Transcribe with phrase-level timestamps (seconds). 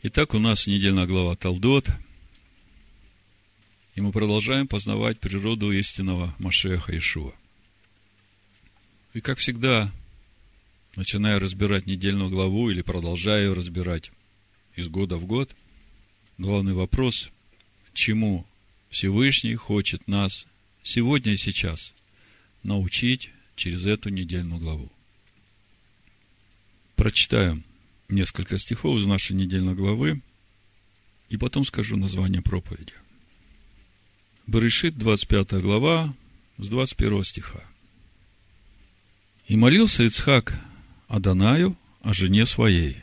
[0.00, 1.90] Итак, у нас недельная глава Талдот.
[3.96, 7.34] И мы продолжаем познавать природу истинного Машеха Ишуа.
[9.12, 9.92] И как всегда,
[10.94, 14.12] начиная разбирать недельную главу или продолжая ее разбирать
[14.76, 15.56] из года в год,
[16.38, 17.30] главный вопрос,
[17.92, 18.46] чему
[18.90, 20.46] Всевышний хочет нас
[20.84, 21.92] сегодня и сейчас
[22.62, 24.92] научить через эту недельную главу.
[26.94, 27.64] Прочитаем
[28.08, 30.22] несколько стихов из нашей недельной главы,
[31.28, 32.94] и потом скажу название проповеди.
[34.46, 36.14] Берешит, 25 глава,
[36.56, 37.62] с 21 стиха.
[39.46, 40.58] «И молился Ицхак
[41.06, 42.96] Адонаю о жене своей,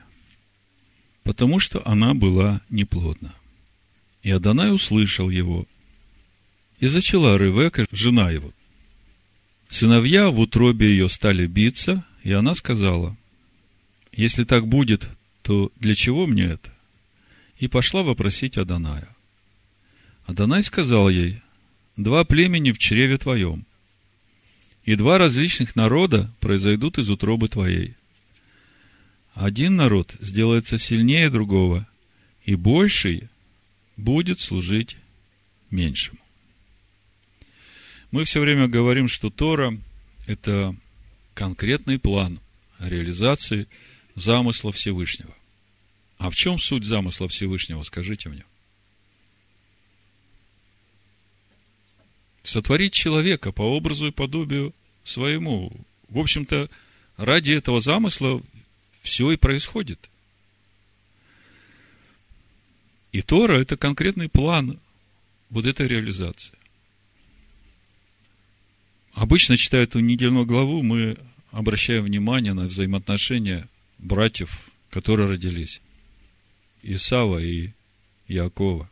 [1.23, 3.33] потому что она была неплодна.
[4.23, 5.67] И Адонай услышал его,
[6.79, 8.51] и зачала Ревека, жена его.
[9.69, 13.17] Сыновья в утробе ее стали биться, и она сказала,
[14.15, 15.07] если так будет,
[15.41, 16.73] то для чего мне это?
[17.57, 19.07] И пошла вопросить Аданая.
[20.25, 21.41] Адонай сказал ей,
[21.97, 23.65] два племени в чреве твоем,
[24.85, 27.95] и два различных народа произойдут из утробы твоей.
[29.33, 31.87] Один народ сделается сильнее другого,
[32.45, 33.27] и больший
[33.97, 34.97] будет служить
[35.69, 36.19] меньшему.
[38.11, 39.77] Мы все время говорим, что Тора–
[40.25, 40.73] это
[41.33, 42.39] конкретный план
[42.79, 43.67] реализации–
[44.15, 45.33] замысла Всевышнего.
[46.17, 48.45] А в чем суть замысла Всевышнего, скажите мне?
[52.43, 55.71] Сотворить человека по образу и подобию своему.
[56.09, 56.69] В общем-то,
[57.17, 58.41] ради этого замысла
[59.01, 60.09] все и происходит.
[63.11, 64.79] И Тора– это конкретный план
[65.49, 66.51] вот этой реализации.
[69.13, 71.17] Обычно, читая эту недельную главу, мы
[71.51, 73.69] обращаем внимание на взаимоотношения
[74.05, 75.81] братьев, которые родились.
[76.83, 77.71] Исава и
[78.27, 78.89] Якова.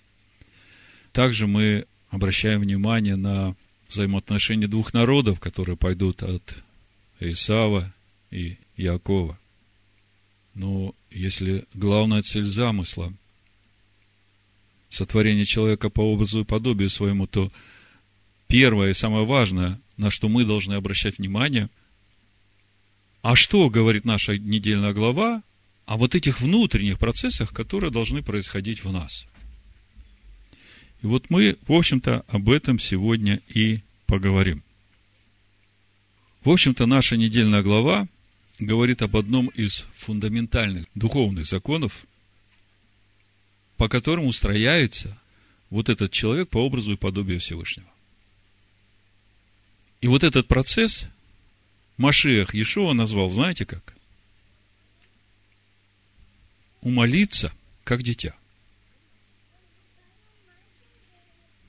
[1.12, 3.56] Также мы обращаем внимание на
[3.88, 6.56] взаимоотношения двух народов, которые пойдут от
[7.20, 7.94] Исава
[8.32, 9.38] и Якова.
[10.56, 13.14] Но если главная цель замысла–
[14.90, 17.52] сотворение человека по образу и подобию своему, то
[18.48, 21.70] первое и самое важное, на что мы должны обращать внимание–
[23.24, 25.42] а что говорит наша недельная глава
[25.86, 29.26] о вот этих внутренних процессах, которые должны происходить в нас?
[31.02, 34.62] И вот мы, в общем-то, об этом сегодня и поговорим.
[36.44, 38.10] В общем-то, наша недельная глава
[38.60, 42.06] говорит об одном из фундаментальных духовных законов,
[43.78, 45.18] по которым устрояется
[45.70, 47.88] вот этот человек по образу и подобию Всевышнего.
[50.02, 51.08] И вот этот процесс
[52.04, 53.96] Машиах Иешуа назвал, знаете как?
[56.82, 57.54] Умолиться,
[57.86, 58.36] как дитя.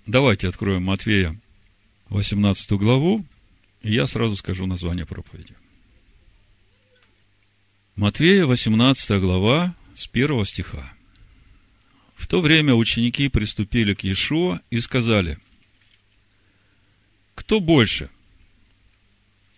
[0.06, 1.41] Давайте откроем Матвея
[2.09, 3.25] 18 главу,
[3.83, 5.55] и я сразу скажу название проповеди.
[7.94, 10.93] Матвея 18 глава с 1 стиха.
[12.17, 15.39] В то время ученики приступили к Иешуа и сказали,
[17.37, 18.11] кто больше,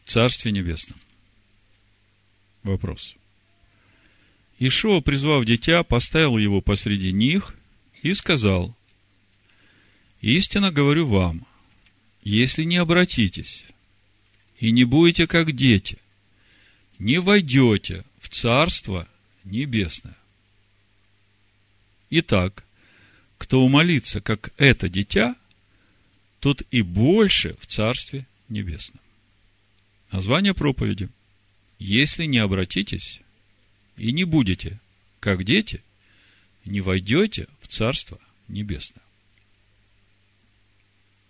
[0.07, 0.99] Царстве Небесном.
[2.63, 3.17] Вопрос.
[4.59, 7.55] Ишуа, призвав дитя, поставил его посреди них
[8.03, 8.75] и сказал,
[10.21, 11.47] «Истинно говорю вам,
[12.23, 13.65] если не обратитесь
[14.59, 15.99] и не будете как дети,
[16.99, 19.09] не войдете в Царство
[19.45, 20.17] Небесное.
[22.11, 22.65] Итак,
[23.39, 25.37] кто умолится, как это дитя,
[26.41, 29.01] тот и больше в Царстве Небесном.
[30.13, 31.09] Название проповеди.
[31.79, 33.21] Если не обратитесь
[33.97, 34.81] и не будете,
[35.21, 35.83] как дети,
[36.65, 38.19] не войдете в Царство
[38.49, 39.03] Небесное.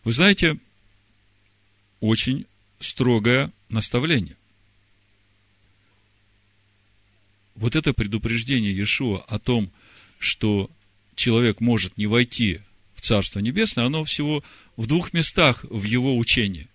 [0.05, 0.59] Вы знаете,
[2.01, 2.47] очень
[2.79, 4.37] строгое наставление.
[7.55, 9.71] Вот это предупреждение Иешуа о том,
[10.19, 10.71] что
[11.15, 12.61] человек может не войти
[12.95, 14.45] в Царство Небесное, оно всего
[14.77, 16.69] в двух местах в его учении.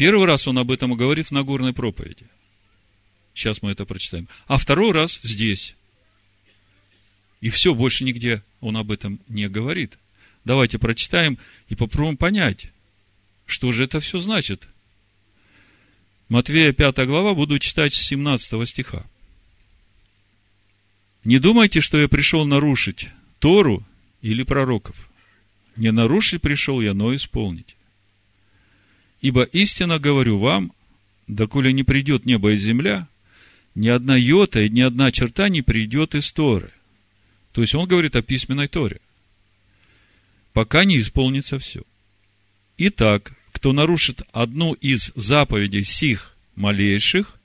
[0.00, 2.24] Первый раз он об этом говорит в Нагорной проповеди.
[3.34, 4.28] Сейчас мы это прочитаем.
[4.46, 5.76] А второй раз здесь.
[7.42, 9.98] И все, больше нигде он об этом не говорит.
[10.46, 11.38] Давайте прочитаем
[11.68, 12.68] и попробуем понять,
[13.44, 14.66] что же это все значит.
[16.30, 19.04] Матвея 5 глава, буду читать с 17 стиха.
[21.24, 23.08] Не думайте, что я пришел нарушить
[23.38, 23.86] Тору
[24.22, 25.10] или пророков.
[25.76, 27.76] Не нарушить пришел я, но исполнить.
[29.20, 30.72] Ибо истинно говорю вам,
[31.26, 33.06] доколе не придет небо и земля,
[33.74, 36.72] ни одна йота и ни одна черта не придет из Торы,
[37.52, 39.00] То есть он говорит о письменной Торе.
[40.52, 41.82] Пока не исполнится все.
[42.78, 47.38] Итак, кто нарушит одну из заповедей сих малейших,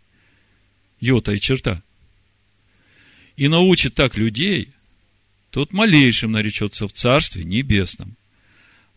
[1.00, 1.84] йота и черта,
[3.36, 4.70] и научит так людей,
[5.52, 8.16] тот малейшим наречется в Царстве Небесном.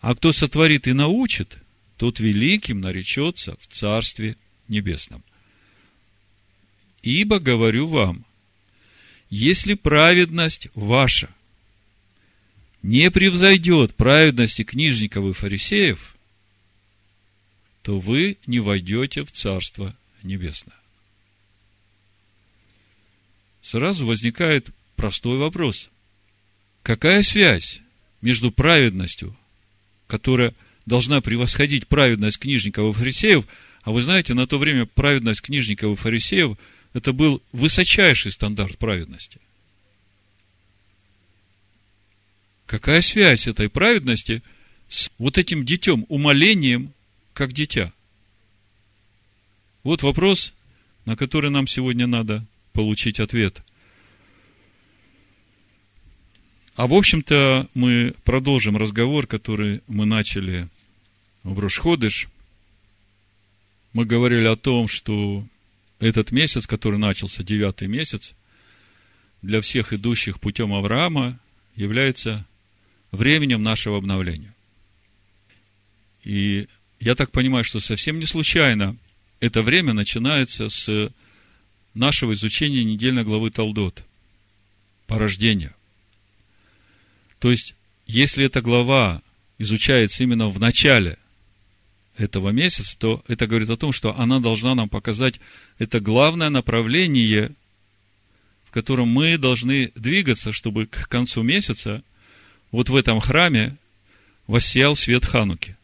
[0.00, 1.58] А кто сотворит и научит,
[1.98, 4.36] тот великим наречется в Царстве
[4.68, 5.22] Небесном.
[7.02, 8.24] Ибо говорю вам,
[9.30, 11.28] если праведность ваша
[12.82, 16.16] не превзойдет праведности книжников и фарисеев,
[17.82, 20.76] то вы не войдете в Царство Небесное.
[23.60, 25.90] Сразу возникает простой вопрос.
[26.84, 27.80] Какая связь
[28.20, 29.36] между праведностью,
[30.06, 30.54] которая
[30.88, 33.46] должна превосходить праведность книжников и фарисеев,
[33.82, 36.56] а вы знаете, на то время праведность книжников и фарисеев–
[36.94, 39.38] это был высочайший стандарт праведности.
[42.67, 44.43] Какая связь этой праведности
[44.88, 46.93] с вот этим детем, умолением,
[47.34, 47.93] как дитя?
[49.84, 50.55] Вот вопрос,
[51.05, 53.62] на который нам сегодня надо получить ответ.
[56.75, 60.69] А в общем-то мы продолжим разговор, который мы начали
[61.43, 62.29] в Рошходыш.
[63.93, 65.44] Мы говорили о том, что
[65.99, 68.35] этот месяц, который начался, девятый месяц,
[69.43, 71.38] для всех идущих путем Авраама,
[71.75, 72.46] является
[73.12, 74.55] временем нашего обновления.
[76.25, 76.69] И
[77.00, 78.96] я так понимаю, что совсем не случайно
[79.41, 81.12] это время начинается с
[81.94, 84.05] нашего изучения недельной главы Талдот,
[85.06, 85.75] порождения.
[87.38, 87.75] То есть,
[88.06, 89.23] если эта глава
[89.58, 91.19] изучается именно в начале
[92.19, 95.41] этого месяца, то это говорит о том, что она должна нам показать
[95.79, 97.53] это главное направление,
[98.65, 102.03] в котором мы должны двигаться, чтобы к концу месяца
[102.73, 103.76] вот в этом храме
[104.47, 105.76] воссиял свет Хануки.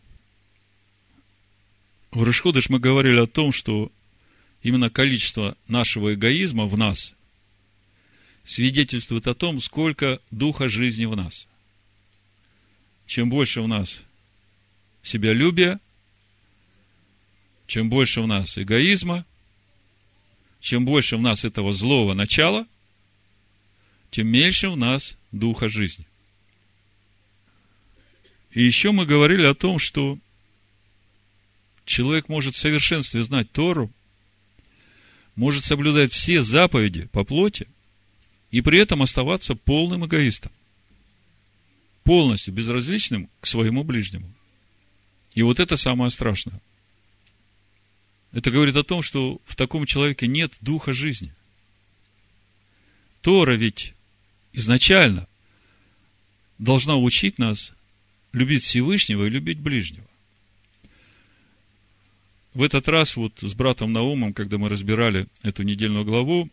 [2.11, 3.91] В Рышходыш мы говорили о том, что
[4.63, 7.15] именно количество нашего эгоизма в нас
[8.45, 11.47] свидетельствует о том, сколько духа жизни в нас.
[13.07, 14.03] Чем больше в нас
[15.03, 15.81] себялюбия,
[17.67, 19.25] чем больше в нас эгоизма,
[20.61, 22.67] чем больше в нас этого злого начала,
[24.11, 26.07] тем меньше в нас духа жизни.
[28.53, 30.19] И еще мы говорили о том, что
[31.85, 33.91] человек может в совершенстве знать Тору,
[35.35, 37.67] может соблюдать все заповеди по плоти
[38.53, 40.53] и при этом оставаться полным эгоистом,
[42.05, 44.33] полностью безразличным к своему ближнему.
[45.35, 46.61] И вот это самое страшное–
[48.35, 51.33] это говорит о том, что в таком человеке нет духа жизни.
[53.23, 53.95] Тора ведь
[54.53, 55.29] изначально
[56.59, 57.73] должна учить нас
[58.33, 60.07] любить Всевышнего и любить ближнего.
[62.53, 66.51] В этот раз вот с братом Наумом, когда мы разбирали эту недельную главу,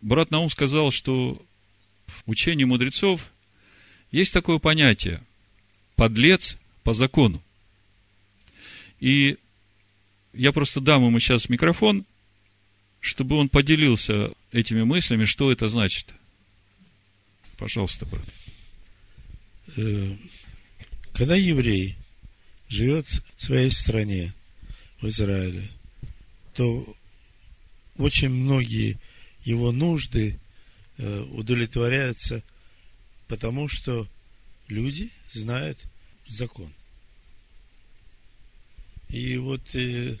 [0.00, 1.40] брат Наум сказал, что
[2.06, 3.30] в учении мудрецов
[4.10, 5.22] есть такое понятие–
[5.96, 7.42] подлец по закону.
[9.00, 9.36] И
[10.32, 12.04] я просто дам ему сейчас микрофон,
[13.00, 16.12] чтобы он поделился этими мыслями, что это значит.
[17.56, 18.24] Пожалуйста, брат.
[19.76, 20.16] Э,
[21.12, 21.96] когда еврей
[22.68, 24.32] живет в своей стране,
[25.00, 25.68] в Израиле,
[26.54, 26.96] то
[27.96, 28.98] очень многие
[29.42, 30.38] его нужды
[30.96, 32.42] э, удовлетворяются,
[33.26, 34.08] потому что
[34.68, 35.84] люди знают
[36.28, 36.72] закон.
[39.12, 40.16] И вот э,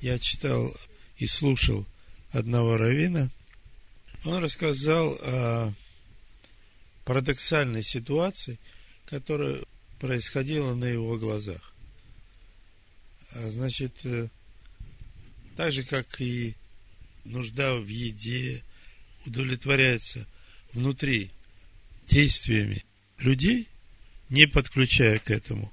[0.00, 0.74] я читал
[1.18, 1.86] и слушал
[2.30, 3.30] одного равина.
[4.24, 5.74] Он рассказал о
[7.04, 8.58] парадоксальной ситуации,
[9.04, 9.60] которая
[10.00, 11.74] происходила на его глазах.
[13.34, 14.30] А, значит, э,
[15.54, 16.54] так же, как и
[17.24, 18.62] нужда в еде
[19.26, 20.26] удовлетворяется
[20.72, 21.30] внутри
[22.06, 22.82] действиями
[23.18, 23.68] людей,
[24.30, 25.70] не подключая к этому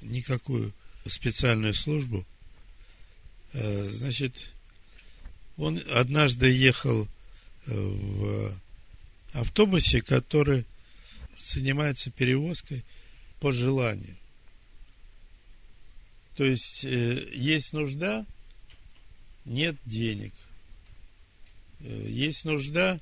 [0.00, 0.74] никакую
[1.10, 2.24] специальную службу.
[3.52, 4.52] Э, значит,
[5.56, 7.06] он однажды ехал
[7.66, 8.54] э, в
[9.32, 10.64] автобусе, который
[11.38, 12.84] занимается перевозкой
[13.40, 14.16] по желанию.
[16.36, 18.24] То есть э, есть нужда,
[19.44, 20.32] нет денег.
[21.80, 23.00] Есть нужда,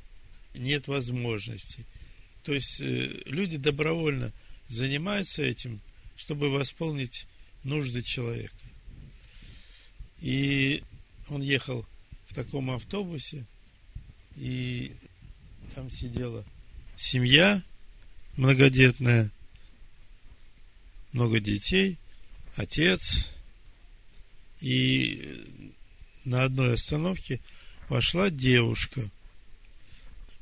[0.55, 1.85] нет возможностей.
[2.45, 4.33] То есть люди добровольно
[4.69, 5.83] занимаются этим,
[6.17, 7.27] чтобы восполнить
[7.65, 8.55] нужды человека.
[10.21, 10.83] И
[11.29, 11.87] он ехал
[12.27, 13.47] в таком автобусе,
[14.37, 14.95] и
[15.75, 16.45] там сидела
[16.97, 17.63] семья
[18.37, 19.31] многодетная,
[21.13, 21.99] много детей,
[22.57, 23.29] отец.
[24.61, 25.45] И
[26.25, 27.41] на одной остановке
[27.89, 29.11] вошла девушка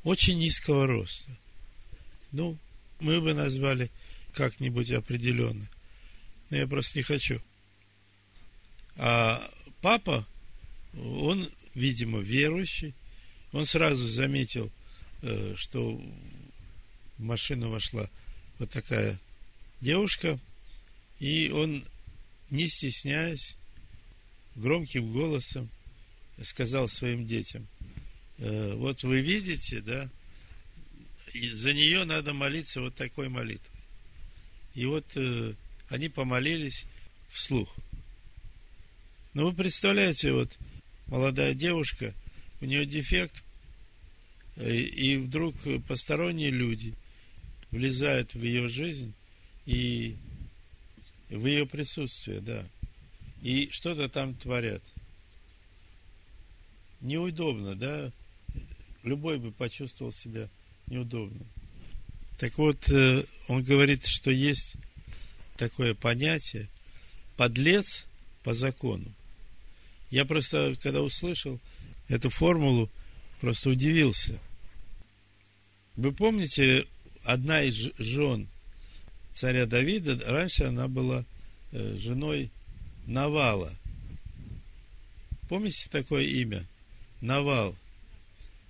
[0.03, 1.31] очень низкого роста.
[2.31, 2.57] Ну,
[2.99, 3.89] мы бы назвали
[4.33, 5.67] как-нибудь определенно.
[6.49, 7.41] Но я просто не хочу.
[8.97, 9.41] А
[9.81, 10.27] папа,
[10.93, 12.93] он, видимо, верующий,
[13.51, 14.71] он сразу заметил,
[15.21, 15.95] э, что
[17.17, 18.09] в машину вошла
[18.57, 19.19] вот такая
[19.81, 20.39] девушка,
[21.19, 21.85] и он,
[22.49, 23.55] не стесняясь,
[24.55, 25.69] громким голосом
[26.43, 27.67] сказал своим детям,
[28.37, 30.09] «Э, вот вы видите, да,
[31.33, 33.79] и за нее надо молиться вот такой молитвой.
[34.73, 35.53] И вот э,
[35.89, 36.85] они помолились
[37.29, 37.75] вслух.
[39.33, 40.57] Но вы представляете, вот
[41.07, 42.13] молодая девушка,
[42.61, 43.43] у нее дефект,
[44.55, 45.55] э, и вдруг
[45.87, 46.93] посторонние люди
[47.71, 49.13] влезают в ее жизнь
[49.65, 50.15] и
[51.29, 52.65] в ее присутствие, да,
[53.41, 54.81] и что-то там творят.
[57.01, 58.11] Неудобно, да?
[59.03, 60.49] Любой бы почувствовал себя
[60.87, 61.45] неудобно.
[62.37, 64.75] Так вот, э, он говорит, что есть
[65.59, 66.69] такое понятие
[67.35, 68.05] подлец
[68.43, 69.13] по закону.
[70.09, 71.59] Я просто, когда услышал
[72.07, 72.89] эту формулу,
[73.41, 74.39] просто удивился.
[75.97, 76.87] Вы помните,
[77.23, 78.47] одна из жен
[79.33, 81.25] царя Давида, раньше она была
[81.71, 82.49] э, женой
[83.05, 83.73] Навала.
[85.49, 86.65] Помните такое имя?
[87.21, 87.75] Навал.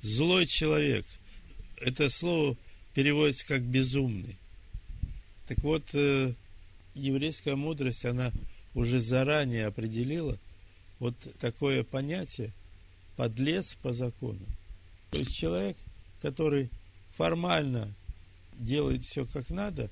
[0.02, 1.06] Злой человек–
[1.78, 2.58] это слово
[2.94, 4.38] переводится как безумный.
[5.48, 6.34] Так вот, э,
[7.00, 8.32] еврейская мудрость, она
[8.74, 10.38] уже заранее определила
[11.00, 12.52] вот такое понятие
[13.16, 14.46] подлец по закону.
[15.12, 15.78] То есть человек,
[16.22, 16.70] который
[17.16, 17.94] формально
[18.54, 19.90] делает все как надо,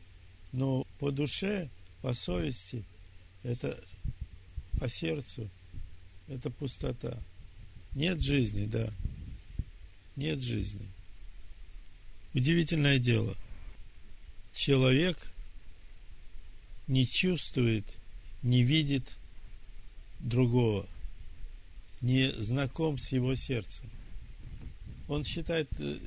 [0.51, 1.69] но по душе,
[2.01, 2.85] по совести,
[3.43, 3.77] это
[4.79, 5.49] по сердцу,
[6.27, 7.17] это пустота.
[7.95, 8.91] Нет жизни, да.
[10.15, 10.87] Нет жизни.
[12.33, 13.35] Удивительное дело.
[14.53, 15.17] Человек
[16.87, 17.85] не чувствует,
[18.43, 19.17] не видит
[20.19, 20.85] другого,
[22.01, 23.89] не знаком с его сердцем.
[25.07, 25.97] Он считает э,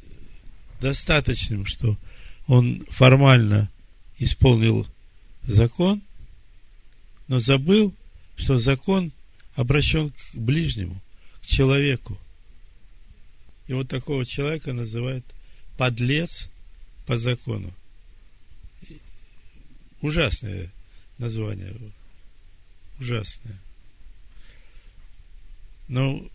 [0.81, 1.97] достаточным, что
[2.47, 3.71] он формально
[4.19, 4.87] исполнил
[5.43, 6.03] закон,
[7.29, 7.95] но забыл,
[8.37, 9.13] что закон
[9.55, 11.01] обращен к ближнему,
[11.43, 12.19] к человеку.
[13.69, 15.25] И вот такого человека называют–
[15.81, 16.51] подлец
[17.07, 17.73] по закону.
[20.01, 20.73] Ужасное
[21.19, 21.75] название.
[22.99, 23.59] Ужасное.
[25.89, 26.27] Но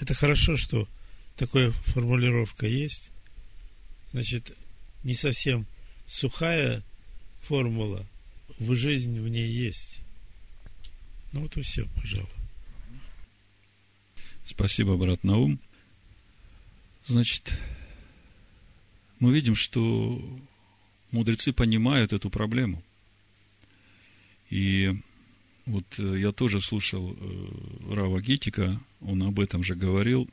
[0.00, 0.88] это хорошо, что
[1.36, 3.10] такая формулировка есть.
[4.12, 4.56] Значит,
[5.04, 5.66] не совсем
[6.06, 6.82] сухая
[7.42, 8.04] формула,
[8.58, 9.98] в жизнь в ней есть.
[11.32, 12.28] Ну вот и все, пожалуй.
[14.46, 15.60] Спасибо, брат Наум.
[17.06, 17.52] Значит,
[19.20, 20.20] мы видим, что
[21.16, 22.82] мудрецы понимают эту проблему.
[24.50, 24.92] И
[25.64, 30.28] вот э, я тоже слушал э, Рава Гитика, он об этом же говорил.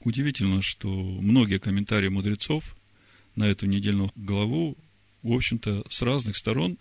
[0.00, 2.76] Удивительно, что многие комментарии мудрецов
[3.36, 4.76] на эту недельную главу,
[5.22, 6.78] в общем-то, с разных сторон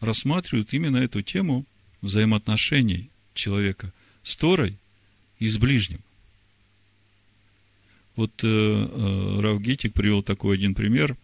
[0.00, 1.66] рассматривают именно эту тему
[2.00, 4.78] взаимоотношений человека с Торой
[5.38, 6.00] и с ближним.
[8.16, 11.16] Вот э, э, Рав Гитик привел такой один пример,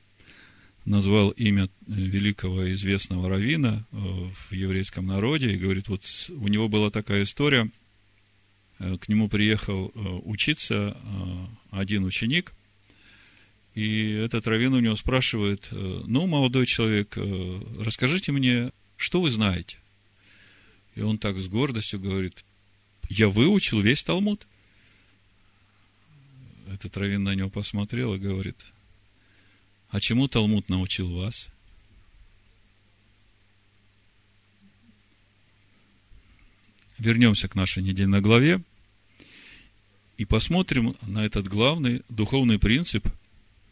[0.87, 6.69] назвал имя э, великого известного равина э, в еврейском народе и говорит, вот у него
[6.69, 7.71] была такая история,
[8.79, 9.93] э, к нему приехал
[10.25, 10.97] учиться
[11.71, 12.55] один ученик,
[13.75, 17.19] и этот раввин у него спрашивает, ну, молодой человек,
[17.79, 19.77] расскажите мне, что вы знаете?
[20.95, 22.43] И он так с гордостью говорит,
[23.11, 24.47] я выучил весь Талмуд.
[26.73, 28.57] Этот Равин на него посмотрел и говорит,
[29.91, 31.49] а чему Талмуд научил вас?
[36.99, 38.63] Вернемся к нашей недельной главе
[40.17, 43.07] и посмотрим на этот главный духовный принцип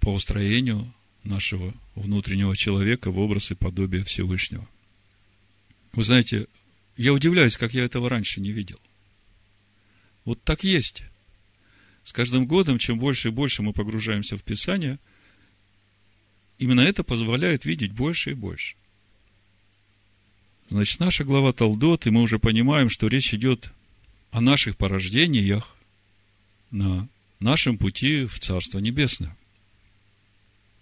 [0.00, 0.92] по устроению
[1.25, 4.68] нашего внутреннего человека в образ и подобие Всевышнего.
[5.92, 6.47] Вы знаете,
[6.97, 8.78] я удивляюсь, как я этого раньше не видел.
[10.25, 11.04] Вот так есть.
[12.04, 14.99] С каждым годом, чем больше и больше мы погружаемся в Писание,
[16.58, 18.76] именно это позволяет видеть больше и больше.
[20.70, 23.70] Значит, наша глава Талдот, и мы уже понимаем, что речь идет
[24.30, 25.76] о наших порождениях
[26.70, 27.08] на
[27.38, 29.37] нашем пути в Царство Небесное.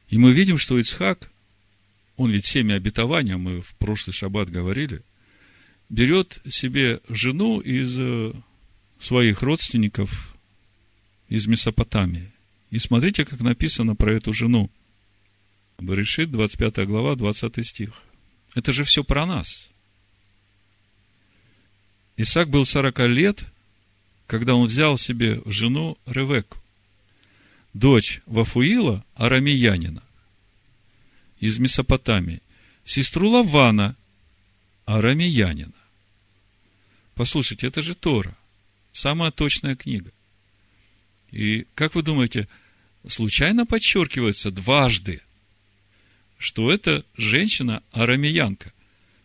[0.09, 1.31] И мы видим, что Ицхак,
[2.17, 5.03] он ведь семя обетования, мы в прошлый шаббат говорили,
[5.89, 8.33] берет себе жену из э,
[8.99, 10.37] своих родственников
[11.29, 12.31] из Месопотамии.
[12.71, 14.71] И смотрите, как написано про эту жену.
[15.83, 17.91] Берешит, 25 глава, 20 стих.
[18.55, 19.69] Это же все про нас.
[22.17, 23.45] Исаак был 40 лет,
[24.27, 26.59] когда он взял себе в жену Ревеку,
[27.75, 30.03] дочь Вафуила, арамиянина,
[31.41, 32.41] из Месопотамии,
[32.85, 33.97] сестру Лавана,
[34.85, 35.73] арамиянина.
[37.15, 38.37] Послушайте, это же Тора,
[38.93, 40.13] самая точная книга.
[41.33, 42.47] И как вы думаете,
[43.09, 45.23] случайно подчеркивается дважды,
[46.43, 48.73] что это женщина арамеянка.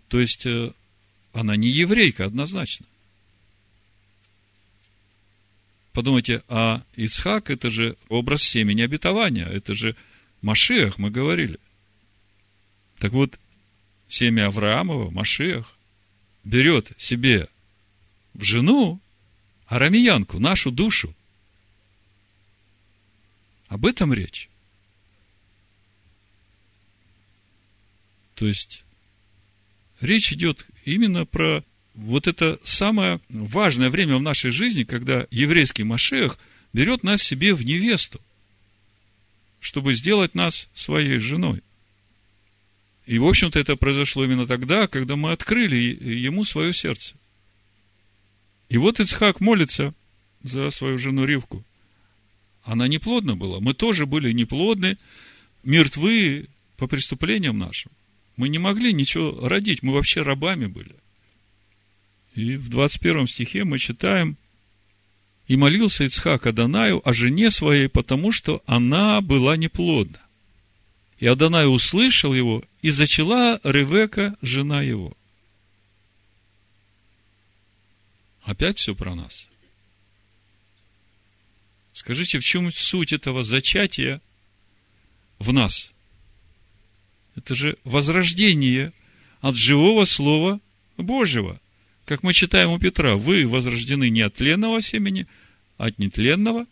[0.07, 0.71] То есть, э,
[1.33, 2.86] она не еврейка однозначно.
[5.93, 9.95] Подумайте, а Ицхак это же образ семени обетования, это же
[10.43, 11.59] Машиах, мы говорили.
[13.00, 13.39] Так вот,
[14.07, 15.75] семя Авраамова, Машиах,
[16.43, 17.50] берет себе
[18.36, 19.01] в жену
[19.65, 21.15] арамеянку, нашу душу.
[23.69, 24.50] Об этом речь.
[28.38, 28.86] То есть,
[30.00, 31.63] речь идет именно про
[31.96, 36.38] вот это самое важное время в нашей жизни, когда еврейский Машех
[36.72, 38.22] берет нас себе в невесту,
[39.60, 41.63] чтобы сделать нас своей женой.
[43.08, 47.15] И, в общем-то, это произошло именно тогда, когда мы открыли ему свое сердце.
[48.70, 49.96] И вот Ицхак молится
[50.44, 51.63] за свою жену Ривку.
[52.62, 53.60] Она неплодна была.
[53.62, 55.00] Мы тоже были неплодны,
[55.63, 57.91] мертвы по преступлениям нашим.
[58.38, 60.96] Мы не могли ничего родить, мы вообще рабами были.
[62.36, 64.38] И в 21 стихе мы читаем,
[65.48, 70.20] «И молился Ицхак Адонаю о жене своей, потому что она была неплодна.
[71.20, 75.17] И Адонай услышал его, и зачала Ревека, жена его».
[78.43, 79.47] Опять все про нас.
[81.93, 84.21] Скажите, в чем суть этого зачатия
[85.39, 85.91] в нас?
[87.38, 88.91] Это же возрождение
[89.41, 90.60] от живого Слова
[90.97, 91.62] Божьего.
[92.06, 95.28] Как мы читаем у Петра, вы возрождены не от тленного семени,
[95.78, 96.65] а от нетленного,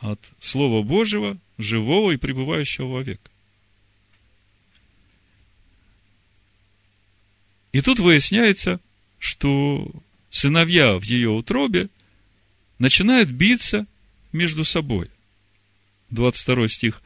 [0.00, 3.20] от Слова Божьего, живого и пребывающего вовек.
[7.72, 8.80] И тут выясняется,
[9.20, 9.88] что
[10.30, 11.88] сыновья в ее утробе
[12.80, 13.86] начинают биться
[14.32, 15.08] между собой.
[16.10, 17.02] 22 стих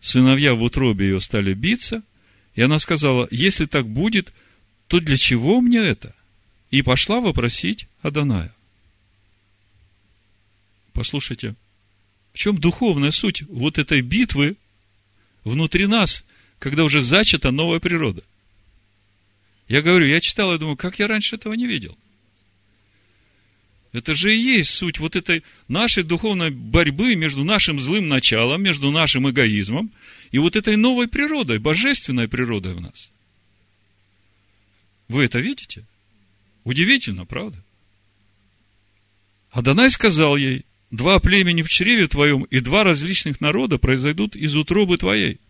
[0.00, 2.02] сыновья в утробе ее стали биться,
[2.54, 4.32] и она сказала, если так будет,
[4.88, 6.14] то для чего мне это?
[6.70, 8.54] И пошла вопросить Аданая.
[10.92, 11.54] Послушайте,
[12.32, 14.56] в чем духовная суть вот этой битвы
[15.44, 16.24] внутри нас,
[16.58, 18.22] когда уже зачата новая природа?
[19.68, 21.96] Я говорю, я читал и думаю, как я раньше этого не видел–
[23.92, 28.90] это же и есть суть вот этой нашей духовной борьбы между нашим злым началом, между
[28.90, 29.90] нашим эгоизмом
[30.30, 33.10] и вот этой новой природой, божественной природой в нас.
[35.08, 35.84] Вы это видите?
[36.62, 37.62] Удивительно, правда?
[39.50, 44.98] Адонай сказал ей, два племени в чреве твоем и два различных народа произойдут из утробы
[44.98, 45.40] твоей.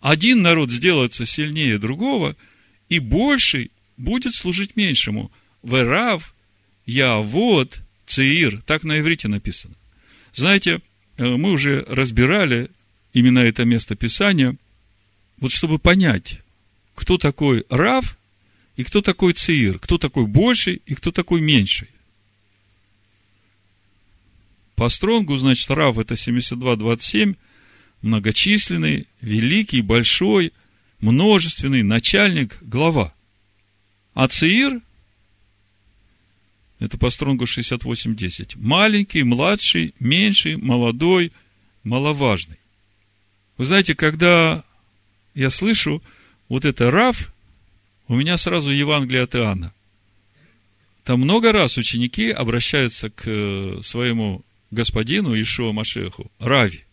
[0.00, 2.36] Один народ сделается сильнее другого,
[2.88, 5.30] и больший будет служить меньшему.
[5.62, 6.31] Верав
[6.86, 9.74] я вот Цеир, так на иврите написано.
[10.34, 10.80] Знаете,
[11.16, 12.70] э, мы уже разбирали
[13.12, 14.56] именно это место Писания,
[15.38, 16.40] вот чтобы понять,
[16.94, 18.18] кто такой Рав
[18.76, 21.88] и кто такой Цеир, кто такой больший и кто такой меньший.
[24.74, 27.36] По Стронгу, значит, Рав это 72-27,
[28.00, 30.52] многочисленный, великий, большой,
[31.00, 33.14] множественный, начальник, глава.
[34.14, 34.80] А Цеир
[36.82, 38.54] это по стронгу 68.10.
[38.56, 41.30] Маленький, младший, меньший, молодой,
[41.84, 42.58] маловажный.
[43.56, 44.64] Вы знаете, когда
[45.34, 46.02] я слышу
[46.48, 47.32] вот это Раф,
[48.08, 49.72] у меня сразу Евангелие от Иоанна.
[51.04, 56.84] Там много раз ученики обращаются к э, своему господину Ишуа Машеху, Рави.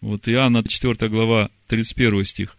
[0.00, 2.56] Вот Иоанна 4 глава, 31 стих.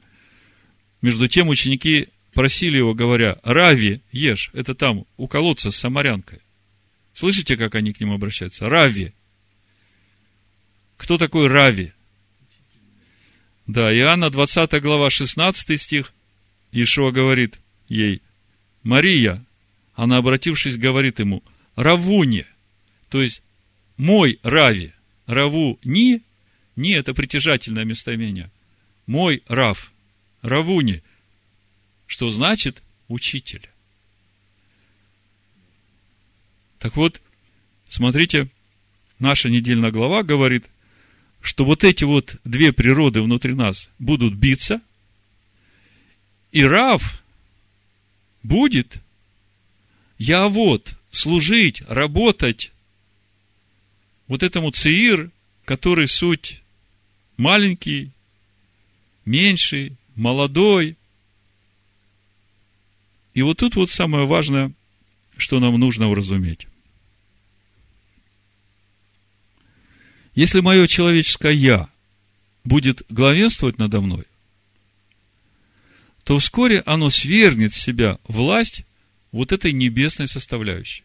[1.02, 6.38] Между тем ученики просили его, говоря, Рави, ешь, это там, у колодца с самарянкой.
[7.12, 8.70] Слышите, как они к нему обращаются?
[8.70, 9.12] Рави.
[10.98, 11.94] Кто такой Рави?
[13.66, 16.14] Да, Иоанна 20 глава, 16 стих,
[16.72, 17.58] Ишуа говорит
[17.90, 18.22] ей,
[18.84, 19.44] Мария,
[19.96, 21.42] она, обратившись, говорит ему,
[21.76, 22.46] Равуне,
[23.10, 23.42] то есть,
[23.98, 24.94] мой Рави,
[25.26, 26.22] Раву ни,
[26.76, 28.52] Не это притяжательное местоимение.
[29.08, 29.92] Мой Рав,
[30.44, 31.02] Равуни,
[32.08, 33.70] что значит учитель.
[36.80, 37.22] Так вот,
[37.88, 38.50] смотрите,
[39.20, 40.66] наша недельная глава говорит,
[41.42, 44.82] что вот эти вот две природы внутри нас будут биться,
[46.52, 47.24] и Рав
[48.44, 48.98] будет
[50.18, 52.72] я вот служить, работать
[54.28, 55.32] вот этому цеир,
[55.66, 56.62] который суть
[57.38, 58.12] маленький,
[59.26, 60.96] меньший, молодой.
[63.38, 64.74] И вот тут вот самое важное,
[65.38, 66.66] что нам нужно уразуметь.
[70.34, 71.88] Если мое человеческое «я»
[72.64, 74.26] будет главенствовать надо мной,
[76.24, 78.86] то вскоре оно свергнет с себя власть
[79.32, 81.04] вот этой небесной составляющей.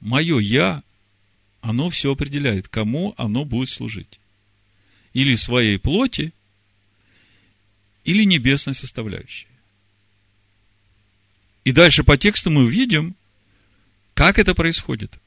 [0.00, 0.82] Мое «я»,
[1.60, 4.18] оно все определяет, кому оно будет служить.
[5.12, 6.32] Или своей плоти,
[8.04, 9.47] или небесной составляющей.
[11.68, 13.14] И дальше по тексту мы увидим,
[14.14, 15.20] как это происходит.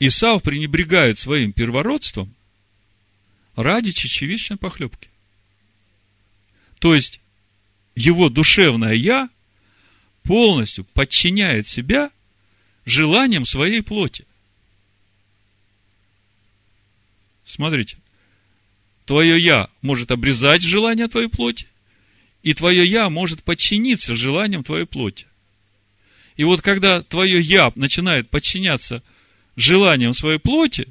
[0.00, 2.34] Исав пренебрегает своим первородством
[3.54, 5.10] ради чечевичной похлебки.
[6.80, 7.20] То есть,
[7.94, 9.30] его душевное «я»
[10.24, 12.10] полностью подчиняет себя
[12.84, 14.26] желаниям своей плоти.
[17.44, 17.96] Смотрите,
[19.06, 21.68] твое «я» может обрезать желания твоей плоти,
[22.44, 25.26] и твое «я» может подчиниться желаниям твоей плоти.
[26.36, 29.02] И вот когда твое «я» начинает подчиняться
[29.56, 30.88] желаниям своей плоти,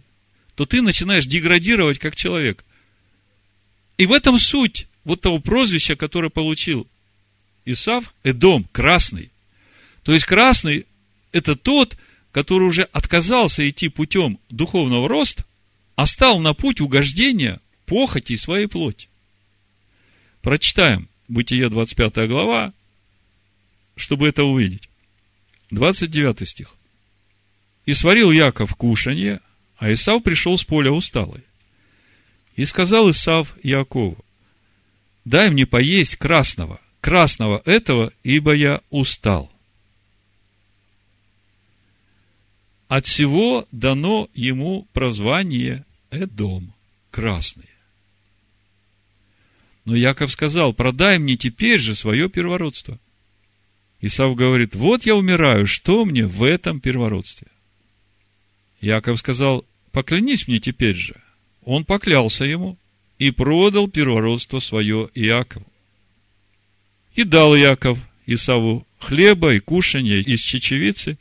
[0.56, 2.66] то ты начинаешь деградировать как человек.
[4.00, 6.88] И в этом суть вот того прозвища, которое получил
[7.66, 9.30] Исав, Эдом, красный.
[10.02, 10.88] То есть красный–
[11.32, 11.98] это тот,
[12.32, 15.46] который уже отказался идти путем духовного роста,
[15.96, 19.08] а стал на путь угождения похоти своей плоти.
[20.42, 22.74] Прочитаем Бытие 25 глава,
[23.96, 24.88] чтобы это увидеть.
[25.72, 26.76] 29 стих.
[27.88, 29.39] «И сварил Яков кушанье,
[29.78, 31.41] а Исав пришел с поля усталый.
[32.56, 34.24] И сказал Исав Якову,
[35.26, 39.52] дай мне поесть красного, красного этого, ибо я устал.
[42.88, 46.76] От всего дано ему прозвание Эдом,
[47.10, 47.73] красный.
[49.86, 53.00] Но Яков сказал, продай мне теперь же свое первородство.
[54.02, 57.48] Исав говорит, вот я умираю, что мне в этом первородстве?
[58.82, 61.15] Яков сказал, поклянись мне теперь же.
[61.63, 62.78] Он поклялся ему
[63.17, 65.65] и продал первородство свое Иакову.
[67.15, 71.17] И дал Яков Исаву хлеба и кушанья из чечевицы,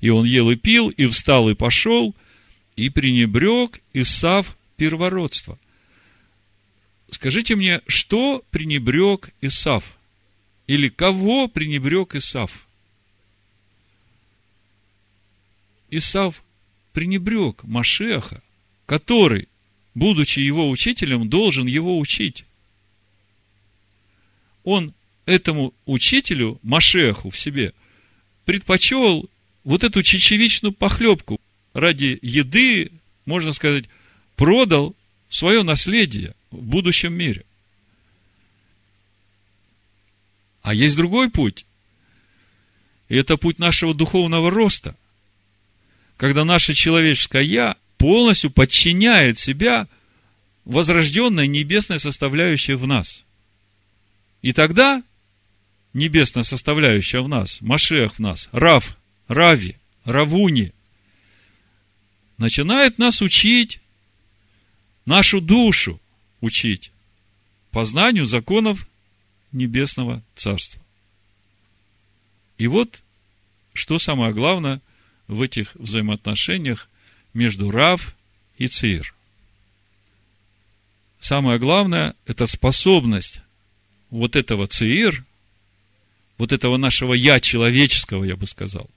[0.00, 2.14] и он ел и пил, и встал и пошел,
[2.76, 5.58] и пренебрег Исав первородство.
[7.12, 9.98] Скажите мне, что пренебрег Исав?
[10.66, 12.66] Или кого пренебрег Исав?
[15.90, 16.42] Исав
[16.94, 18.42] пренебрег Машеха,
[18.86, 19.46] который,
[19.94, 22.46] будучи его учителем, должен его учить.
[24.64, 24.94] Он
[25.26, 27.74] этому учителю, Машеху в себе,
[28.46, 29.28] предпочел
[29.64, 31.38] вот эту чечевичную похлебку
[31.74, 32.90] ради еды,
[33.26, 33.84] можно сказать,
[34.34, 34.96] продал
[35.28, 37.44] свое наследие в будущем мире.
[40.62, 41.66] А есть другой путь.
[43.08, 44.96] И это путь нашего духовного роста.
[46.16, 49.88] Когда наше человеческое «я» полностью подчиняет себя
[50.64, 53.24] возрожденной небесной составляющей в нас.
[54.40, 55.02] И тогда
[55.92, 58.96] небесная составляющая в нас, Машех в нас, Рав,
[59.28, 60.72] Рави, Равуни,
[62.38, 63.80] начинает нас учить,
[65.04, 66.00] нашу душу
[66.42, 66.92] учить
[67.70, 68.86] познанию законов
[69.52, 70.82] Небесного Царства.
[72.58, 73.02] И вот,
[73.72, 74.82] что самое главное
[75.26, 76.90] в этих взаимоотношениях
[77.32, 78.14] между Рав
[78.58, 79.14] и Цир.
[81.20, 83.40] Самое главное– это способность
[84.10, 85.24] вот этого Цир–
[86.42, 88.90] вот этого нашего «я» человеческого, я бы сказал,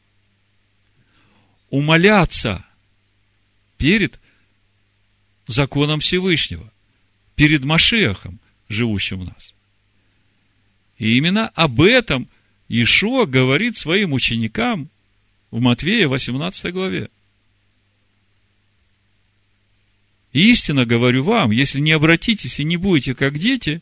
[1.69, 2.65] умоляться
[3.77, 4.19] перед
[5.45, 6.71] законом Всевышнего,
[7.35, 9.53] перед Машехом, живущим в нас.
[10.97, 12.27] И именно об этом
[12.69, 14.89] Ишуа говорит своим ученикам
[15.51, 17.09] в Матвея 18 главе.
[20.33, 23.81] Истинно говорю вам, если не обратитесь и не будете как дети,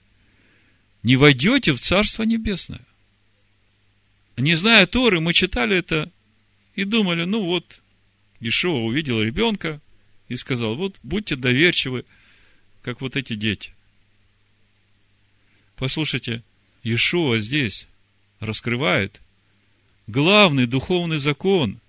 [1.01, 2.81] не войдете в Царство Небесное
[4.37, 6.11] не зная Торы, мы читали это
[6.75, 7.81] и думали, ну вот,
[8.39, 9.79] Ишуа увидел ребенка
[10.27, 12.05] и сказал, вот будьте доверчивы,
[12.83, 13.73] как вот эти дети.
[15.75, 16.43] Послушайте,
[16.83, 17.87] Иешуа здесь
[18.39, 19.21] раскрывает
[20.05, 21.79] главный духовный закон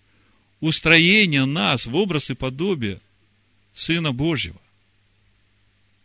[0.61, 3.01] устроения нас в образ и подобие
[3.75, 4.61] Сына Божьего.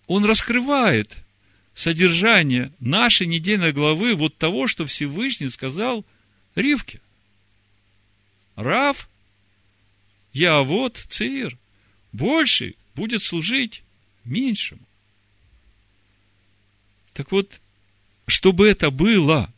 [0.08, 1.16] Он раскрывает
[1.76, 6.04] содержание нашей недельной главы вот того, что Всевышний сказал
[6.56, 7.00] Ривке.
[8.56, 9.08] Рав,
[10.34, 11.58] я вот Цир,
[12.12, 13.84] больший будет служить
[14.30, 14.82] меньшему.
[17.14, 17.60] Так вот,
[18.28, 19.52] чтобы это было,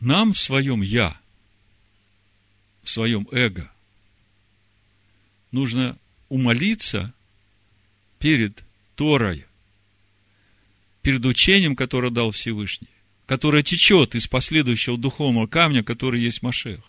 [0.00, 1.18] нам в своем «я»,
[2.82, 3.72] в своем эго,
[5.52, 5.98] нужно
[6.28, 7.14] умолиться
[8.18, 8.62] перед
[8.94, 9.46] Торой,
[11.02, 12.88] перед учением, которое дал Всевышний,
[13.26, 16.80] которое течет из последующего духовного камня, который есть Машех.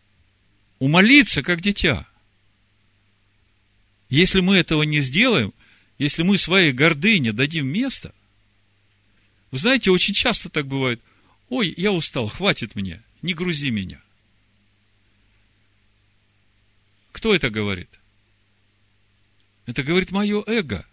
[0.79, 2.07] Умолиться, как дитя.
[4.09, 5.53] Если мы этого не сделаем,
[5.97, 8.13] если мы своей гордыне дадим место,
[9.51, 11.01] вы знаете, очень часто так бывает.
[11.49, 14.01] Ой, я устал, хватит мне, не грузи меня.
[17.11, 17.89] Кто это говорит?
[19.65, 20.85] Это говорит мое эго.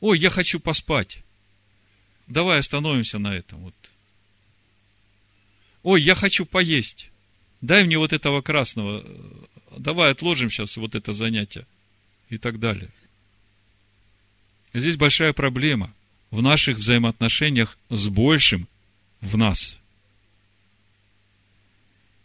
[0.00, 1.18] Ой, я хочу поспать.
[2.26, 3.60] Давай остановимся на этом.
[3.60, 3.74] Вот.
[5.82, 7.10] Ой, я хочу поесть.
[7.60, 9.04] Дай мне вот этого красного.
[9.76, 11.66] Давай отложим сейчас вот это занятие.
[12.30, 12.88] И так далее.
[14.72, 15.92] Здесь большая проблема
[16.30, 18.68] в наших взаимоотношениях с большим
[19.20, 19.76] в нас.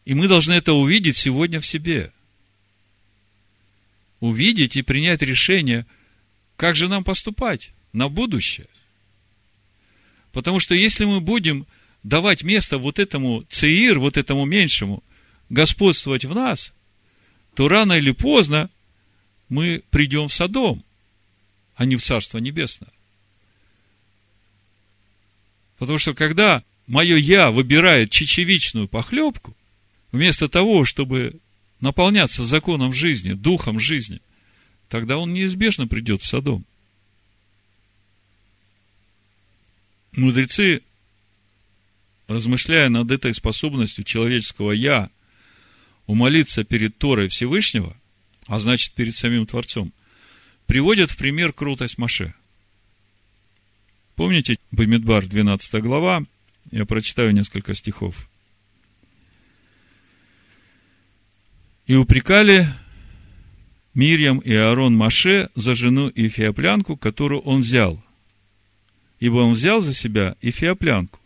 [0.05, 2.11] И мы должны это увидеть сегодня в себе.
[4.19, 5.87] Увидеть и принять решение,
[6.55, 8.67] как же нам поступать на будущее.
[10.31, 11.65] Потому что если мы будем
[12.03, 15.03] давать место вот этому цеир, вот этому меньшему,
[15.49, 16.73] господствовать в нас,
[17.55, 18.69] то рано или поздно
[19.49, 20.83] мы придем в Содом,
[21.75, 22.89] а не в Царство Небесное.
[25.77, 29.55] Потому что когда мое я выбирает чечевичную похлебку,
[30.11, 31.39] вместо того, чтобы
[31.81, 34.21] наполняться законом жизни, духом жизни,
[34.89, 36.65] тогда он неизбежно придет в Содом.
[40.13, 40.81] Мудрецы,
[42.27, 45.09] размышляя над этой способностью человеческого «я»
[46.07, 47.95] умолиться перед Торой Всевышнего,
[48.47, 49.91] а значит, перед самим Творцом,
[50.67, 52.33] приводят в пример крутость Маше.
[54.15, 56.23] Помните Бамидбар, 12 глава?
[56.71, 58.29] Я прочитаю несколько стихов.
[61.85, 62.67] И упрекали
[63.93, 68.03] Мирьям и Аарон Маше за жену Ефиоплянку, которую он взял.
[69.19, 71.19] Ибо он взял за себя Ефиоплянку.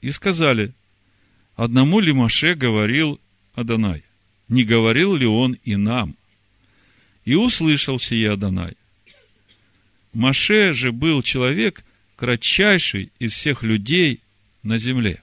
[0.00, 0.72] И сказали,
[1.56, 3.20] одному ли Маше говорил
[3.54, 4.04] Адонай?
[4.48, 6.16] Не говорил ли он и нам?
[7.26, 8.74] И услышал сие Адонай.
[10.14, 11.84] Маше же был человек,
[12.14, 14.20] кратчайший из всех людей
[14.62, 15.20] на земле.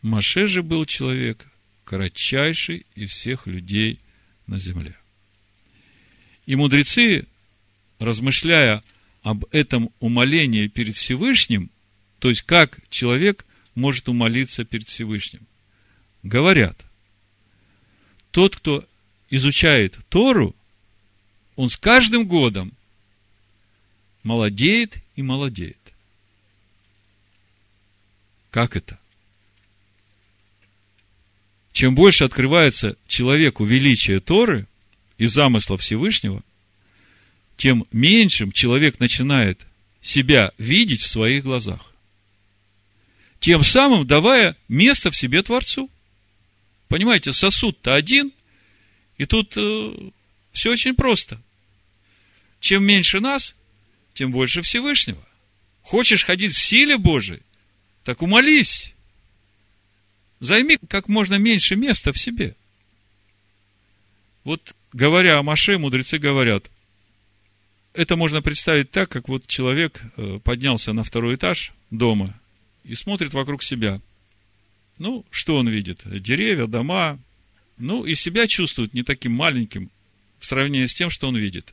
[0.00, 1.46] Маше же был человек,
[1.84, 3.98] кратчайший из всех людей
[4.46, 4.96] на земле.
[6.46, 7.26] И мудрецы,
[7.98, 8.82] размышляя
[9.22, 11.68] об этом умолении перед Всевышним,
[12.20, 15.42] то есть как человек может умолиться перед Всевышним,
[16.22, 16.80] говорят,
[18.30, 18.84] тот, кто
[19.28, 20.54] изучает Тору,
[21.56, 22.72] он с каждым годом
[24.22, 25.76] молодеет и молодеет.
[28.50, 28.98] Как это?
[31.72, 34.66] Чем больше открывается человеку величие Торы
[35.18, 36.42] и замысла Всевышнего,
[37.56, 39.60] тем меньшим человек начинает
[40.00, 41.92] себя видеть в своих глазах.
[43.38, 45.90] Тем самым давая место в себе Творцу.
[46.90, 48.32] Понимаете, сосуд-то один,
[49.16, 50.10] и тут э,
[50.50, 51.40] все очень просто.
[52.58, 53.54] Чем меньше нас,
[54.12, 55.24] тем больше Всевышнего.
[55.82, 57.42] Хочешь ходить в силе Божией,
[58.02, 58.92] так умолись.
[60.40, 62.56] Займи как можно меньше места в себе.
[64.42, 66.68] Вот говоря о Маше, мудрецы говорят,
[67.94, 72.34] это можно представить так, как вот человек э, поднялся на второй этаж дома
[72.82, 74.00] и смотрит вокруг себя.
[75.00, 76.02] Ну, что он видит?
[76.04, 77.18] Деревья, дома.
[77.78, 79.90] Ну, и себя чувствует не таким маленьким
[80.38, 81.72] в сравнении с тем, что он видит.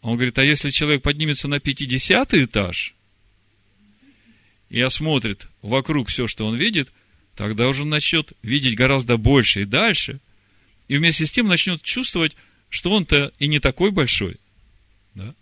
[0.00, 2.94] Он говорит, а если человек поднимется на 50 этаж
[4.70, 6.90] и осмотрит вокруг все, что он видит,
[7.36, 10.20] тогда уже он начнет видеть гораздо больше и дальше,
[10.88, 12.34] и вместе с тем начнет чувствовать,
[12.70, 14.38] что он-то и не такой большой.
[15.14, 15.34] Да?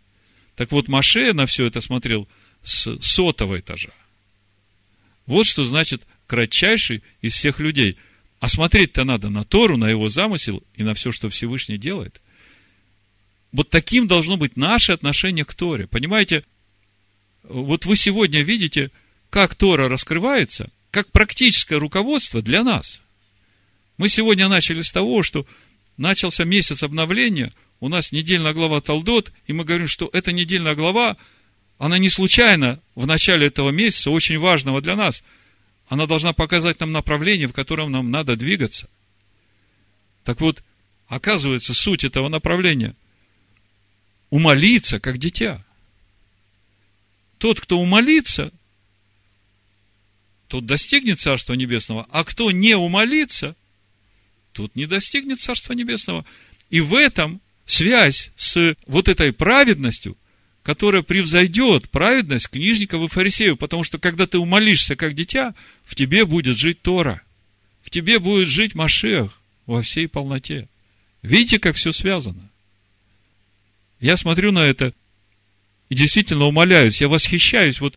[0.57, 2.27] Так вот, Маше на все это смотрел
[2.65, 3.93] с сотого этажа.
[5.27, 7.99] Вот что значит кратчайший из всех людей.
[8.41, 12.21] А смотреть-то надо на Тору, на его замысел и на все, что Всевышний делает.
[13.53, 15.87] Вот таким должно быть наше отношение к Торе.
[15.87, 16.45] Понимаете,
[17.43, 18.91] вот вы сегодня видите,
[19.31, 23.01] как Тора раскрывается, как практическое руководство для нас.
[23.97, 25.47] Мы сегодня начали с того, что
[25.97, 31.17] начался месяц обновления, у нас недельная глава Талдот, и мы говорим, что эта недельная глава,
[31.79, 35.23] она не случайно в начале этого месяца, очень важного для нас.
[35.88, 38.88] Она должна показать нам направление, в котором нам надо двигаться.
[40.25, 40.62] Так вот,
[41.07, 42.94] оказывается, суть этого направления–
[44.31, 45.64] умолиться, как дитя.
[47.38, 48.53] Тот, кто умолится,
[50.49, 53.57] тот достигнет Царства Небесного, а кто не умолится,
[54.53, 56.25] тот не достигнет Царства Небесного.
[56.70, 60.16] И в этом связь с вот этой праведностью,
[60.66, 66.24] которая превзойдет праведность книжников и фарисеев, потому что когда ты умолишься как дитя, в тебе
[66.24, 67.22] будет жить Тора,
[67.83, 70.68] в тебе будет жить Машех во всей полноте.
[71.22, 72.50] Видите, как все связано?
[74.00, 74.92] Я смотрю на это
[75.88, 77.81] и действительно умоляюсь, я восхищаюсь.
[77.81, 77.96] Вот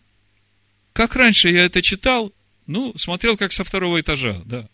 [0.94, 2.32] как раньше я это читал,
[2.68, 4.70] ну, смотрел как со второго этажа, да.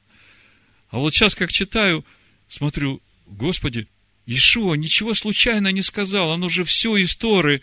[0.90, 2.04] А вот сейчас, как читаю,
[2.50, 3.88] смотрю, Господи,
[4.26, 7.62] Ишуа ничего случайно не сказал, оно же все из Торы.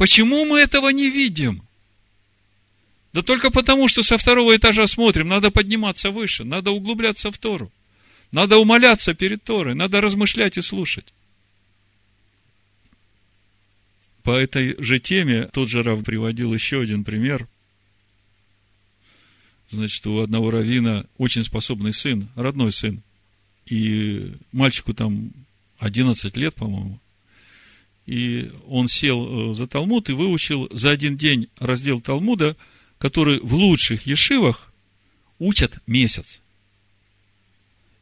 [0.00, 1.62] Почему мы этого не видим?
[3.12, 7.70] Да только потому, что со второго этажа смотрим, надо подниматься выше, надо углубляться в Тору.
[8.32, 11.12] Надо умоляться перед Торой, надо размышлять и слушать.
[14.22, 17.46] По этой же теме тот же Рав приводил еще один пример.
[19.68, 23.02] Значит, у одного равина очень способный сын, родной сын.
[23.66, 25.30] И мальчику там
[25.78, 26.98] 11 лет, по-моему.
[28.06, 32.56] И он сел э, за Талмуд и выучил за один день раздел Талмуда,
[32.98, 34.72] который в лучших ешивах
[35.38, 36.40] учат месяц.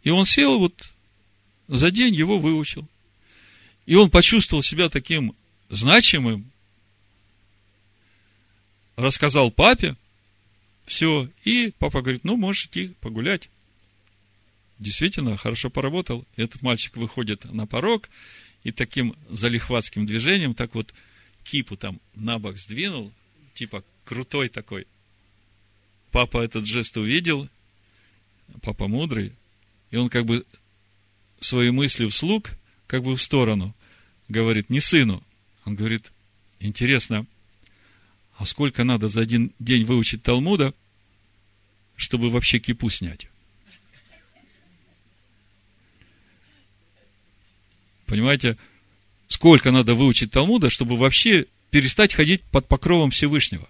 [0.02, 0.92] И он сел вот
[1.66, 2.88] за день его выучил.
[3.86, 5.34] И он почувствовал себя таким
[5.68, 6.50] значимым,
[8.96, 9.96] рассказал папе,
[10.86, 13.50] все, и папа говорит, ну, можешь идти погулять
[14.78, 16.24] действительно хорошо поработал.
[16.36, 18.08] Этот мальчик выходит на порог
[18.68, 20.92] и таким залихватским движением так вот
[21.42, 23.10] кипу там на бок сдвинул,
[23.54, 24.86] типа крутой такой.
[26.10, 27.48] Папа этот жест увидел,
[28.60, 29.32] папа мудрый,
[29.90, 30.44] и он как бы
[31.40, 32.42] свои мысли вслух,
[32.86, 33.74] как бы в сторону,
[34.28, 35.22] говорит, не сыну.
[35.64, 36.12] Он говорит,
[36.60, 37.26] интересно,
[38.36, 40.74] а сколько надо за один день выучить Талмуда,
[41.96, 43.28] чтобы вообще кипу снять?
[48.08, 48.56] Понимаете,
[49.28, 53.68] сколько надо выучить Талмуда, чтобы вообще перестать ходить под покровом Всевышнего.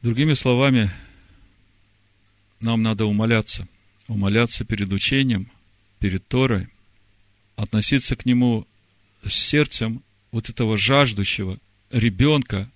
[0.00, 0.90] Другими словами,
[2.60, 3.68] нам надо умоляться.
[4.08, 5.50] Умоляться перед учением,
[5.98, 6.68] перед Торой,
[7.56, 8.66] относиться к нему
[9.24, 11.58] с сердцем вот этого жаждущего
[11.90, 12.70] ребенка,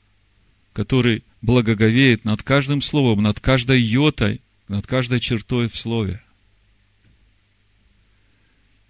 [0.74, 6.22] который благоговеет над каждым словом, над каждой йотой, над каждой чертой в слове–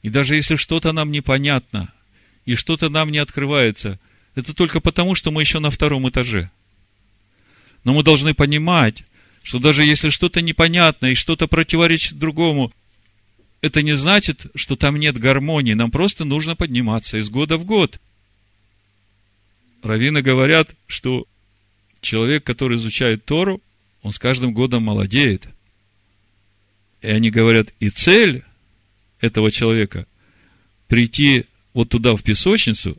[0.03, 1.93] и даже если что-то нам непонятно,
[2.47, 3.99] и что-то нам не открывается,
[4.35, 6.51] это только потому, что мы еще на втором этаже.
[7.85, 9.05] Но мы должны понимать,
[9.43, 12.73] что даже если что-то непонятно и что-то противоречит другому,
[13.61, 15.75] это не значит, что там нет гармонии.
[15.75, 18.01] Нам просто нужно подниматься из года в год.
[19.83, 21.27] Равины говорят, что
[22.01, 23.61] человек, который изучает Тору,
[24.03, 25.47] он с каждым годом молодеет.
[27.03, 28.45] И они говорят, и цель
[29.21, 30.07] этого человека
[30.89, 32.97] прийти вот туда, в песочницу,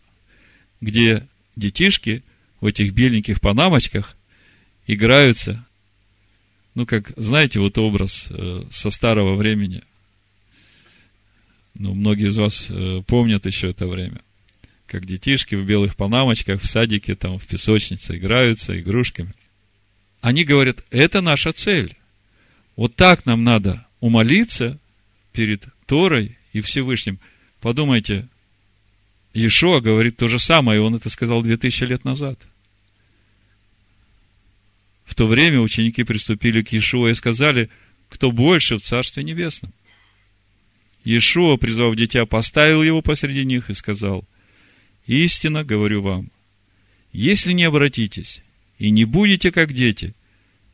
[0.80, 2.24] где детишки
[2.62, 4.16] в этих беленьких панамочках
[4.88, 5.66] играются.
[6.74, 9.84] Ну, как, знаете, вот образ э, со старого времени.
[11.74, 14.22] Ну, многие из вас э, помнят еще это время.
[14.88, 19.34] Как детишки в белых панамочках в садике, там, в песочнице играются игрушками.
[20.22, 21.96] Они говорят, это наша цель.
[22.76, 24.80] Вот так нам надо умолиться
[25.34, 27.20] перед Торой и Всевышним.
[27.60, 28.30] Подумайте,
[29.34, 32.40] Иешуа говорит то же самое, и он это сказал две тысячи лет назад.
[35.04, 37.70] В то время ученики приступили к Иешуа и сказали,
[38.08, 39.74] кто больше в Царстве Небесном.
[41.04, 44.24] Иешуа, призвав дитя, поставил его посреди них и сказал,
[45.08, 46.32] истинно говорю вам,
[47.12, 48.42] если не обратитесь
[48.80, 50.16] и не будете как дети,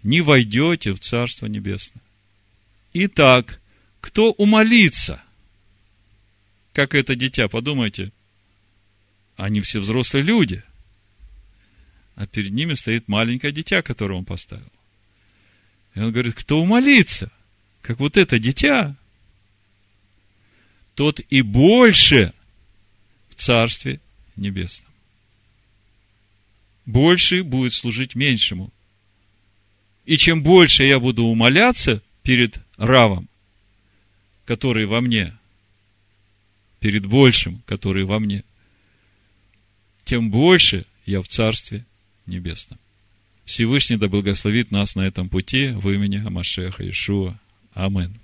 [0.04, 2.04] не войдете в Царство Небесное.
[2.94, 3.60] Итак,
[4.08, 5.22] кто умолится,
[6.74, 8.12] как это дитя, подумайте,
[9.36, 10.64] они все взрослые люди,
[12.16, 14.72] а перед ними стоит маленькое дитя, которое он поставил.
[15.94, 17.32] И он говорит, кто умолится?
[17.88, 18.98] как вот это дитя,
[20.94, 22.34] тот и больше
[23.30, 24.02] в Царстве
[24.36, 24.92] Небесном.
[26.86, 28.74] Больше будет служить меньшему.
[30.06, 33.30] И чем больше я буду умоляться перед Равом,
[34.48, 35.34] который во мне,
[36.80, 38.44] перед большим, который во мне,
[40.06, 41.86] тем больше я в Царстве
[42.26, 42.80] Небесном.
[43.44, 47.38] Всевышний да благословит нас на этом пути в имени Амашеха Ишуа.
[47.74, 48.20] Амин.